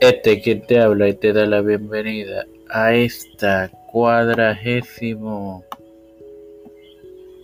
[0.00, 5.64] Este quien te habla y te da la bienvenida a esta cuadragésimo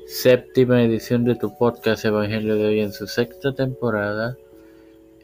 [0.06, 4.36] séptima edición de tu podcast Evangelio de hoy en su sexta temporada.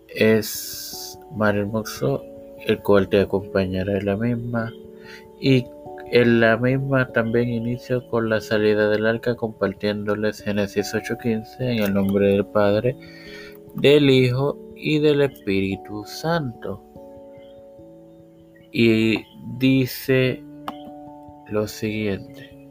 [0.08, 2.24] Es Mario Hermoso,
[2.66, 4.72] el cual te acompañará en la misma.
[5.38, 5.66] Y
[6.10, 11.92] en la misma también inicio con la salida del arca compartiéndoles Génesis 8:15 en el
[11.92, 12.96] nombre del Padre,
[13.74, 16.87] del Hijo y del Espíritu Santo
[18.72, 19.24] y
[19.58, 20.42] dice
[21.48, 22.68] lo siguiente.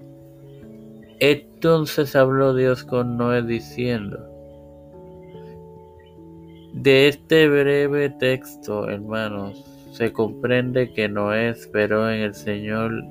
[1.20, 4.20] Entonces habló Dios con Noé diciendo,
[6.73, 13.04] de este breve texto, hermanos, se comprende que Noé esperó en el Señor,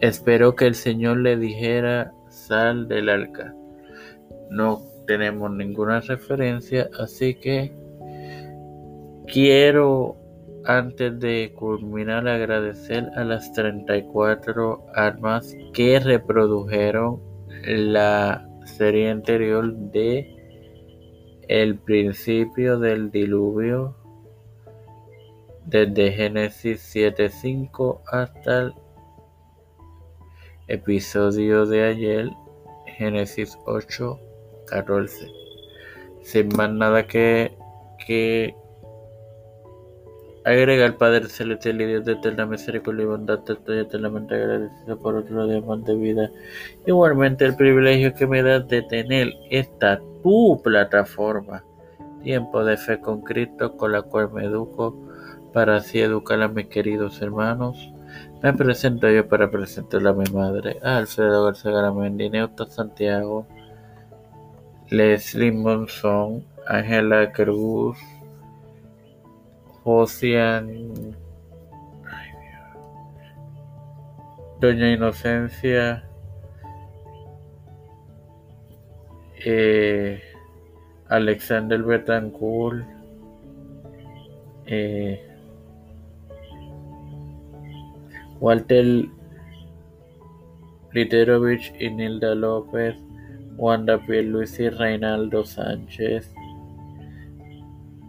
[0.00, 3.54] esperó que el Señor le dijera, sal del arca.
[4.50, 7.72] No tenemos ninguna referencia, así que
[9.32, 10.16] quiero
[10.68, 17.22] antes de culminar, agradecer a las 34 armas que reprodujeron
[17.64, 20.28] la serie anterior de
[21.48, 23.96] El principio del diluvio
[25.64, 28.74] desde Génesis 7.5 hasta el
[30.66, 32.30] episodio de ayer,
[32.98, 35.32] Génesis 8.14.
[36.22, 37.56] Sin más nada que,
[38.06, 38.54] que
[40.48, 44.98] Agrega al Padre Celestial y Dios de eterna misericordia y bondad, te estoy eternamente agradecido
[44.98, 46.30] por otro día más de vida.
[46.86, 51.62] Igualmente el privilegio que me das de tener esta tu plataforma,
[52.22, 54.96] Tiempo de Fe con Cristo, con la cual me educo
[55.52, 57.92] para así educar a mis queridos hermanos.
[58.42, 63.46] Me presento yo para presentar a mi madre, a Alfredo García Garamendi, Neuta Santiago,
[64.88, 67.98] Leslie Monzón, Ángela Cruz,
[74.60, 76.04] Doña Inocencia,
[79.46, 80.20] eh,
[81.08, 82.84] Alexander Betancourt,
[84.66, 85.26] eh,
[88.40, 89.06] Walter
[90.92, 92.94] Literovich y Nilda López,
[93.56, 96.30] Wanda Luis y Reinaldo Sánchez,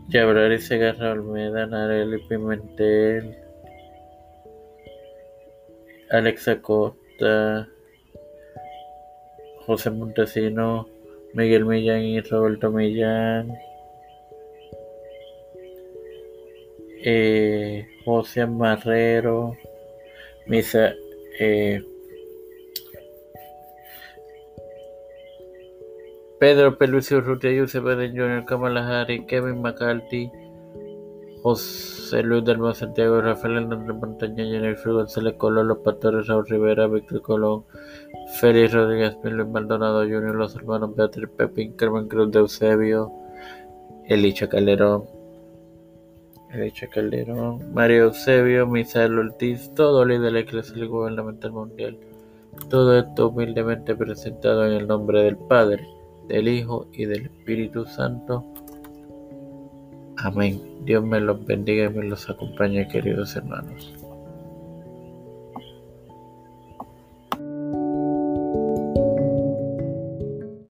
[0.09, 3.38] Yabrari Segarra Olmeda, Nareli Pimentel,
[6.09, 7.68] Alexa Costa,
[9.68, 10.88] José Montesino,
[11.36, 13.53] Miguel Millán y Roberto Millán,
[17.03, 19.56] eh, José Marrero,
[20.47, 20.96] Misa,
[21.40, 21.84] eh,
[26.39, 30.31] Pedro Pelusi Urrutia, Yusef Biden Jr., Kamala Harris, Kevin McCarthy,
[31.44, 37.22] José Luis del Santiago, Rafael Hernández Montaña, Jennifer González Colón, Los Pastores, Raúl Rivera, Víctor
[37.22, 37.66] Colón,
[38.39, 43.11] Félix Rodríguez, Luis Maldonado Jr., los hermanos Beatriz Pepín, Carmen Cruz de Eusebio,
[44.07, 45.03] Elicha Calderón,
[46.53, 51.97] Elicha Calderón, Mario Eusebio, Misael Ortiz, todo líder de la Iglesia Gubernamental Mundial.
[52.69, 55.98] Todo esto humildemente presentado en el nombre del Padre
[56.29, 58.45] del Hijo y del Espíritu Santo.
[60.17, 60.62] Amén.
[60.85, 63.94] Dios me los bendiga y me los acompañe, queridos hermanos.